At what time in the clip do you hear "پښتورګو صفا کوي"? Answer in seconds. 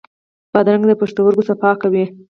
1.01-2.05